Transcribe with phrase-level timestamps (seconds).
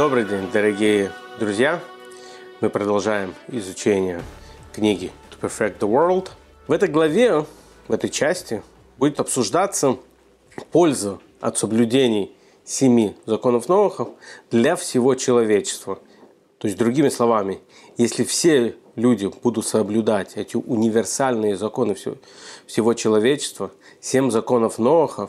[0.00, 1.78] Добрый день, дорогие друзья!
[2.62, 4.22] Мы продолжаем изучение
[4.72, 6.30] книги To Perfect the World.
[6.66, 7.44] В этой главе,
[7.86, 8.62] в этой части
[8.96, 9.98] будет обсуждаться
[10.72, 14.08] польза от соблюдений семи законов Новых
[14.50, 15.98] для всего человечества.
[16.56, 17.60] То есть, другими словами,
[17.98, 21.94] если все люди будут соблюдать эти универсальные законы
[22.66, 25.28] всего, человечества, семь законов Новых,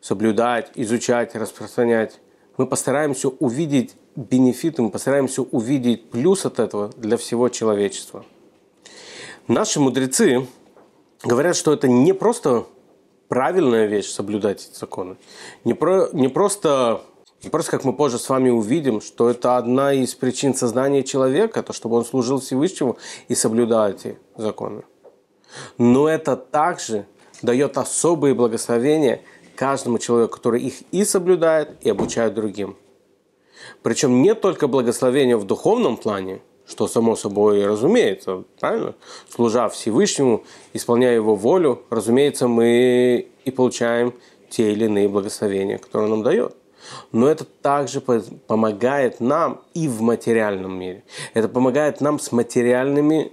[0.00, 2.20] соблюдать, изучать, распространять,
[2.60, 8.26] мы постараемся увидеть бенефиты, мы постараемся увидеть плюс от этого для всего человечества.
[9.48, 10.46] Наши мудрецы
[11.24, 12.66] говорят, что это не просто
[13.28, 15.16] правильная вещь соблюдать эти законы,
[15.64, 17.00] не, про, не просто
[17.42, 21.62] не просто, как мы позже с вами увидим, что это одна из причин сознания человека,
[21.62, 24.82] то, чтобы он служил Всевышнему и соблюдал эти законы.
[25.78, 27.06] Но это также
[27.40, 29.22] дает особые благословения
[29.60, 32.78] каждому человеку, который их и соблюдает, и обучает другим.
[33.82, 38.94] Причем не только благословения в духовном плане, что само собой разумеется, правильно?
[39.28, 44.14] Служа Всевышнему, исполняя Его волю, разумеется, мы и получаем
[44.48, 46.56] те или иные благословения, которые Он нам дает.
[47.12, 51.04] Но это также помогает нам и в материальном мире.
[51.34, 53.32] Это помогает нам с материальными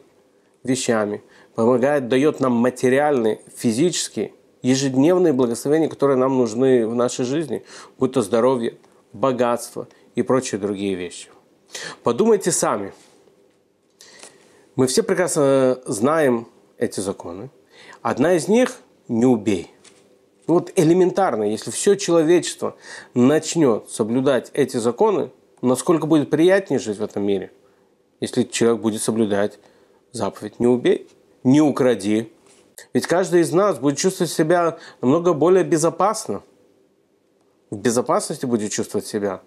[0.66, 1.24] вещами.
[1.56, 4.34] Помогает, дает нам материальные, физические,
[4.68, 7.64] ежедневные благословения, которые нам нужны в нашей жизни.
[7.98, 8.78] Будь то здоровье,
[9.14, 11.30] богатство и прочие другие вещи.
[12.04, 12.94] Подумайте сами.
[14.76, 17.50] Мы все прекрасно знаем эти законы.
[18.02, 19.72] Одна из них– не убей–
[20.48, 22.78] ну вот элементарно, если все человечество
[23.14, 25.30] начнет соблюдать эти законы,
[25.62, 27.52] насколько будет приятнее жить в этом мире,
[28.22, 29.60] если человек будет соблюдать
[30.14, 31.08] заповедь «не убей»,
[31.44, 32.32] «не укради».
[32.94, 36.44] Ведь каждый из нас будет чувствовать себя намного более безопасно.
[37.70, 39.42] В безопасности будет чувствовать себя.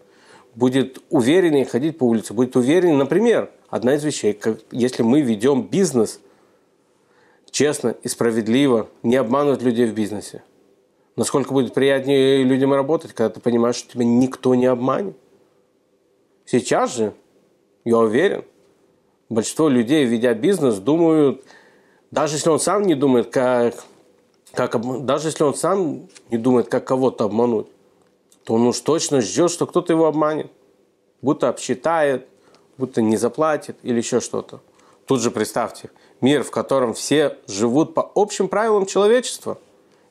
[0.55, 2.97] Будет увереннее ходить по улице, будет увереннее.
[2.97, 6.21] Например, одна из вещей, как, если мы ведем бизнес
[7.51, 10.43] честно и справедливо, не обманывать людей в бизнесе–
[11.21, 15.15] Насколько будет приятнее людям работать, когда ты понимаешь, что тебя никто не обманет.
[16.47, 17.13] Сейчас же,
[17.85, 18.45] я уверен,
[19.29, 21.45] большинство людей, ведя бизнес, думают,
[22.11, 23.75] даже если он сам не думает, как,
[24.53, 27.69] как даже если он сам не думает, как кого-то обмануть,
[28.45, 30.51] то он уж точно ждет, что кто-то его обманет.
[31.23, 32.27] Будто обсчитает,
[32.79, 34.61] будто не заплатит или еще что-то.
[35.07, 39.59] Тут же представьте, мир, в котором все живут по общим правилам человечества.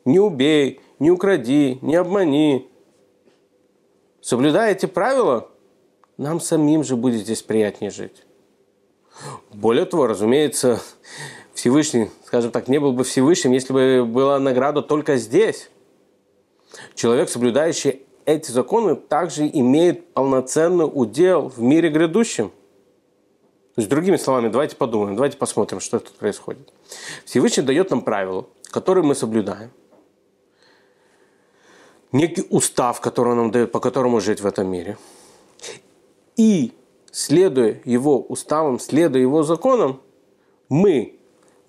[0.05, 2.69] Не убей, не укради, не обмани.
[4.21, 5.49] Соблюдая эти правила,
[6.17, 8.25] нам самим же будет здесь приятнее жить.
[9.51, 10.81] Более того, разумеется,
[11.59, 15.69] Всевышний, скажем так, не был бы Всевышним, если бы была награда только здесь.
[16.95, 22.47] Человек, соблюдающий эти законы, также имеет полноценный удел в мире грядущем.
[23.75, 26.71] То есть, другими словами, давайте подумаем, давайте посмотрим, что тут происходит.
[27.25, 29.69] Всевышний дает нам правила, которые мы соблюдаем
[32.13, 34.97] некий устав, который он нам дает, по которому жить в этом мире.
[36.37, 36.71] И
[37.11, 40.01] следуя его уставам, следуя его законам,
[40.69, 41.18] мы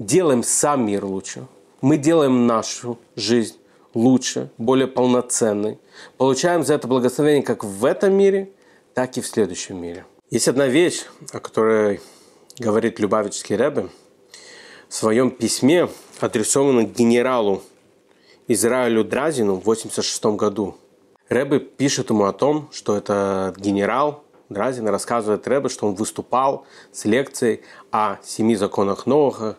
[0.01, 1.47] делаем сам мир лучше.
[1.81, 3.57] Мы делаем нашу жизнь
[3.95, 5.79] лучше, более полноценной.
[6.17, 8.51] Получаем за это благословение как в этом мире,
[8.95, 10.05] так и в следующем мире.
[10.31, 12.01] Есть одна вещь, о которой
[12.59, 13.89] говорит Любавический Рэбе
[14.89, 17.63] в своем письме, адресованном генералу
[18.49, 20.77] Израилю Дразину в 86 году.
[21.29, 27.05] Рэбе пишет ему о том, что этот генерал Дразин рассказывает Рэбе, что он выступал с
[27.05, 27.61] лекцией
[27.93, 29.57] о семи законах Новых.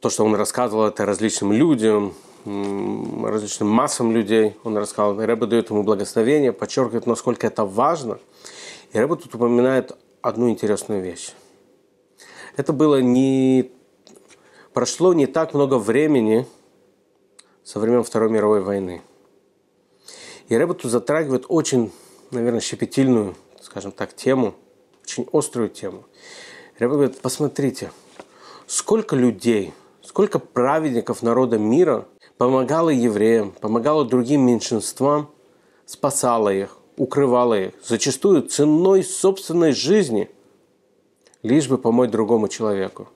[0.00, 2.14] То, что он рассказывал это различным людям,
[2.44, 4.56] различным массам людей.
[4.64, 8.18] Он рассказал, Рэбе дает ему благословение, подчеркивает, насколько это важно.
[8.92, 11.32] И Рэбе тут упоминает одну интересную вещь.
[12.56, 13.70] Это было не...
[14.72, 16.46] Прошло не так много времени–
[17.68, 19.02] со времен Второй мировой войны.
[20.48, 21.92] И Рэба тут затрагивает очень,
[22.30, 24.54] наверное, щепетильную, скажем так, тему,
[25.04, 26.06] очень острую тему.
[26.78, 27.92] Рэба говорит, посмотрите,
[28.66, 29.74] сколько людей,
[30.08, 32.06] сколько праведников народа мира
[32.38, 35.28] помогало евреям, помогало другим меньшинствам,
[35.84, 40.30] спасало их, укрывало их, зачастую ценой собственной жизни,
[41.42, 43.08] лишь бы помочь другому человеку.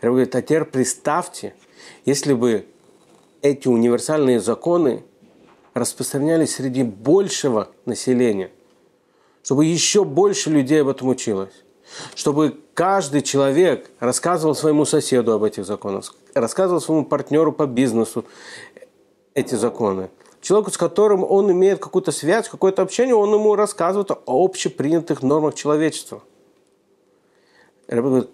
[0.00, 1.54] Рэба говорит, а представьте,
[2.06, 2.66] если бы
[3.42, 5.04] эти универсальные законы
[5.74, 8.50] распространялись среди большего населения,
[9.42, 11.65] чтобы еще больше людей об этом училось,
[12.14, 18.24] чтобы каждый человек рассказывал своему соседу об этих законах, рассказывал своему партнеру по бизнесу
[19.34, 20.10] эти законы,
[20.40, 25.54] человеку, с которым он имеет какую-то связь, какое-то общение, он ему рассказывает о общепринятых нормах
[25.54, 26.22] человечества.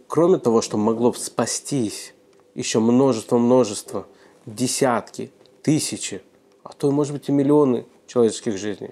[0.09, 2.15] Кроме того, что могло спастись
[2.55, 4.07] еще множество-множество,
[4.47, 5.31] десятки,
[5.63, 6.23] тысячи,
[6.63, 8.91] а то, может быть, и миллионы человеческих жизней.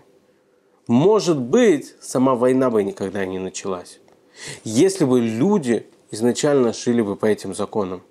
[0.86, 4.00] Может быть, сама война бы никогда не началась,
[4.64, 8.02] если бы люди изначально жили бы по этим законам.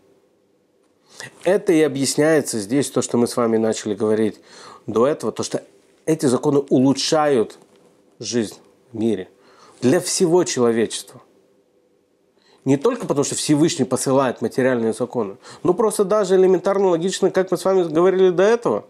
[1.43, 4.39] Это и объясняется здесь то, что мы с вами начали говорить
[4.87, 5.63] до этого, то, что
[6.05, 7.57] эти законы улучшают
[8.19, 8.55] жизнь
[8.91, 9.29] в мире
[9.81, 11.21] для всего человечества.
[12.65, 17.57] Не только потому, что Всевышний посылает материальные законы, но просто даже элементарно логично, как мы
[17.57, 18.85] с вами говорили до этого.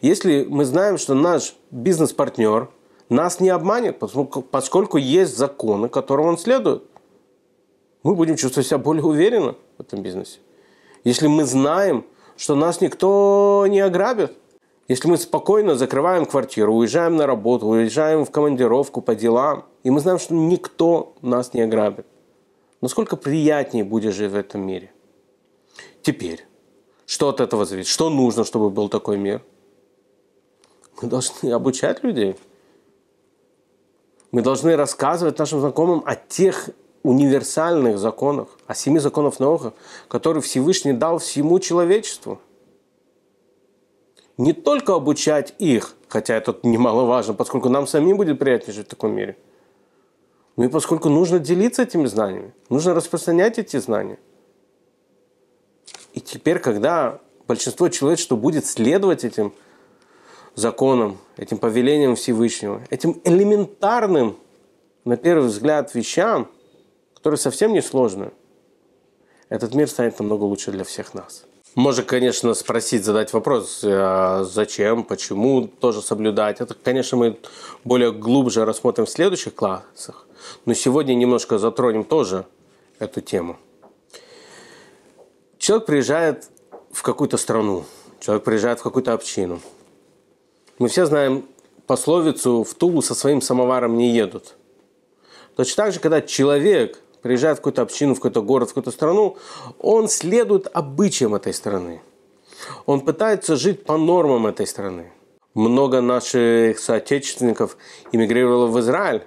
[0.00, 2.68] Если мы знаем, что наш бизнес-партнер
[3.12, 6.82] нас не обманет, поскольку есть законы, которым он следует,
[8.02, 10.40] мы будем чувствовать себя более уверенно в этом бизнесе.
[11.04, 12.04] Если мы знаем,
[12.36, 14.32] что нас никто не ограбит,
[14.88, 20.00] если мы спокойно закрываем квартиру, уезжаем на работу, уезжаем в командировку по делам, и мы
[20.00, 22.06] знаем, что никто нас не ограбит,
[22.80, 24.90] насколько приятнее будет жить в этом мире.
[26.02, 26.44] Теперь,
[27.06, 27.90] что от этого зависит?
[27.90, 29.42] Что нужно, чтобы был такой мир?
[31.00, 32.36] Мы должны обучать людей.
[34.32, 36.70] Мы должны рассказывать нашим знакомым о тех
[37.02, 39.74] универсальных законах, о семи законах Ноха,
[40.08, 42.40] которые Всевышний дал всему человечеству.
[44.38, 49.14] Не только обучать их, хотя это немаловажно, поскольку нам самим будет приятнее жить в таком
[49.14, 49.36] мире,
[50.56, 54.18] но и поскольку нужно делиться этими знаниями, нужно распространять эти знания.
[56.14, 59.52] И теперь, когда большинство человечества будет следовать этим
[60.54, 64.36] законам, этим повелениям Всевышнего, этим элементарным,
[65.04, 66.48] на первый взгляд, вещам–
[67.22, 68.32] которая совсем не сложная,
[69.48, 71.44] этот мир станет намного лучше для всех нас.
[71.76, 76.60] Можно, конечно, спросить, задать вопрос, а зачем, почему тоже соблюдать.
[76.60, 77.38] Это, конечно, мы
[77.84, 80.26] более глубже рассмотрим в следующих классах.
[80.66, 82.44] Но сегодня немножко затронем тоже
[82.98, 83.56] эту тему.
[85.58, 86.50] Человек приезжает
[86.90, 87.84] в какую-то страну,
[88.18, 89.60] человек приезжает в какую-то общину.
[90.78, 91.46] Мы все знаем
[91.86, 94.56] пословицу «в Тулу со своим самоваром не едут».
[95.56, 99.36] Точно так же, когда человек приезжает в какую-то общину, в какой-то город, в какую-то страну,
[99.78, 102.02] он следует обычаям этой страны.
[102.86, 105.12] Он пытается жить по нормам этой страны.
[105.54, 107.76] Много наших соотечественников
[108.10, 109.22] эмигрировало в Израиль.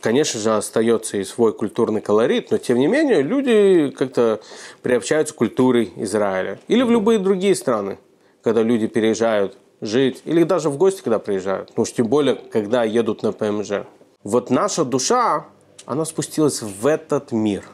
[0.00, 4.40] Конечно же, остается и свой культурный колорит, но тем не менее люди как-то
[4.82, 6.58] приобщаются к культуре Израиля.
[6.66, 7.98] Или в любые другие страны,
[8.42, 11.72] когда люди переезжают жить, или даже в гости, когда приезжают.
[11.76, 13.84] Ну уж тем более, когда едут на ПМЖ.
[14.22, 15.46] Вот наша душа,
[15.84, 17.64] она спустилась в этот мир.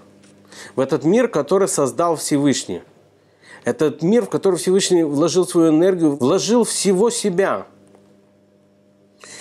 [0.75, 2.83] В этот мир, который создал Всевышний.
[3.65, 7.67] Этот мир, в который Всевышний вложил свою энергию, вложил всего себя.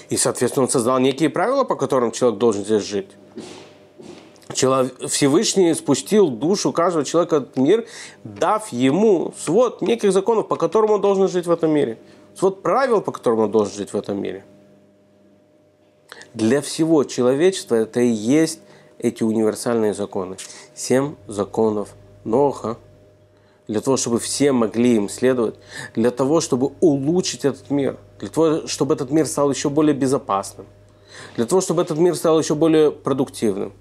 [0.10, 3.10] И, соответственно, он создал некие правила, по которым человек должен здесь жить.
[4.50, 7.86] Всевышний спустил душу каждого человека в мир,
[8.24, 11.98] дав ему свод неких законов, по которым он должен жить в этом мире.
[12.38, 14.46] Свод правил, по которым он должен жить в этом мире–
[16.38, 18.60] для всего человечества это и есть
[19.00, 20.38] эти универсальные законы.
[20.76, 22.78] Семь законов Ноха.
[23.68, 25.56] Для того, чтобы все могли им следовать.
[25.96, 27.98] Для того, чтобы улучшить этот мир.
[28.20, 30.68] Для того, чтобы этот мир стал еще более безопасным.
[31.36, 33.74] Для того, чтобы этот мир стал еще более продуктивным.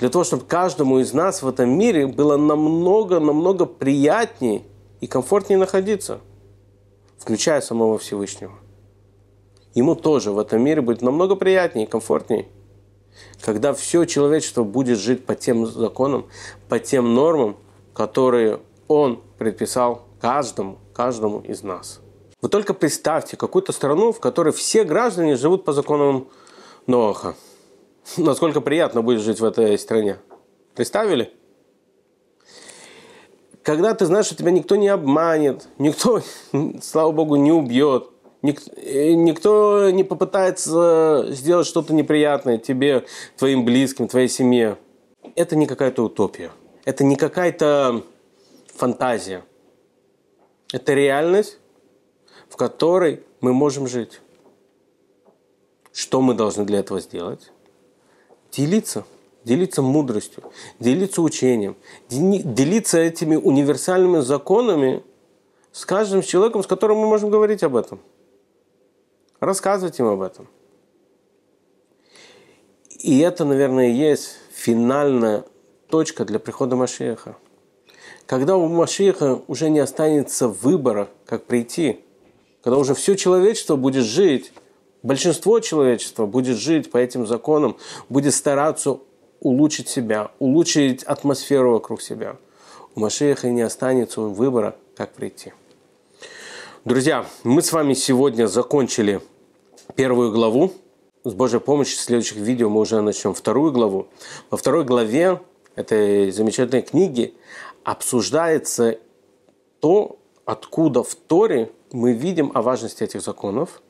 [0.00, 4.64] Для того, чтобы каждому из нас в этом мире было намного-намного приятнее
[5.00, 6.18] и комфортнее находиться.
[7.24, 8.52] Включая самого Всевышнего
[9.72, 12.48] ему тоже в этом мире будет намного приятнее и комфортнее.
[13.40, 16.26] Когда все человечество будет жить по тем законам,
[16.68, 17.56] по тем нормам,
[17.94, 22.00] которые он предписал каждому, каждому из нас.
[22.42, 26.28] Вы только представьте какую-то страну, в которой все граждане живут по законам
[26.86, 27.36] Ноаха.
[28.18, 30.18] Насколько приятно будет жить в этой стране.
[30.74, 31.32] Представили?
[33.64, 36.20] Когда ты знаешь, что тебя никто не обманет, никто,
[36.82, 38.10] слава богу, не убьет,
[38.42, 43.06] Никто не попытается сделать что-то неприятное тебе,
[43.38, 44.76] твоим близким, твоей семье.
[45.34, 46.50] Это не какая-то утопия.
[46.84, 48.04] Это не какая-то
[48.74, 49.42] фантазия.
[50.74, 51.56] Это реальность,
[52.50, 54.20] в которой мы можем жить.
[55.94, 57.50] Что мы должны для этого сделать?
[58.52, 59.06] Делиться.
[59.44, 60.42] Делиться мудростью,
[60.80, 61.76] делиться учением,
[62.08, 65.02] делиться этими универсальными законами
[65.70, 68.00] с каждым человеком, с которым мы можем говорить об этом–
[69.44, 70.48] Рассказывать им об этом.
[72.98, 75.44] И это, наверное, и есть финальная
[75.90, 77.36] точка для прихода Машеха.
[78.24, 82.00] Когда у Машеха уже не останется выбора, как прийти,
[82.62, 84.50] когда уже все человечество будет жить,
[85.02, 87.76] большинство человечества будет жить по этим законам,
[88.08, 89.00] будет стараться
[89.44, 92.36] улучшить себя, улучшить атмосферу вокруг себя.
[92.96, 95.52] У Машеха не останется выбора, как прийти.
[96.84, 99.20] Друзья, мы с вами сегодня закончили
[99.94, 100.72] первую главу.
[101.24, 104.08] С Божьей помощью в следующих видео мы уже начнем вторую главу.
[104.50, 105.40] Во второй главе
[105.76, 107.34] этой замечательной книги
[107.84, 108.98] обсуждается
[109.80, 113.82] то, откуда в Торе мы видим о важности этих законов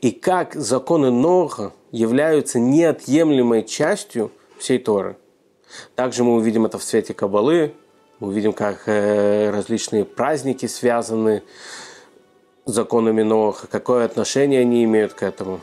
[0.00, 5.16] и как законы Ноха являются неотъемлемой частью всей Торы.
[5.94, 7.74] Также мы увидим это в свете Кабалы,
[8.20, 11.42] мы увидим, как э, различные праздники связаны
[12.64, 15.60] законами Ноха, какое отношение они имеют к этому.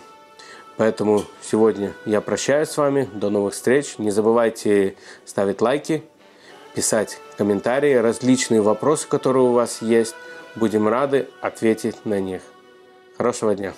[0.77, 3.07] Поэтому сегодня я прощаюсь с вами.
[3.13, 3.97] До новых встреч.
[3.97, 4.95] Не забывайте
[5.25, 6.03] ставить лайки,
[6.73, 10.15] писать комментарии, различные вопросы, которые у вас есть.
[10.55, 12.41] Будем рады ответить на них.
[13.17, 13.73] Хорошего дня.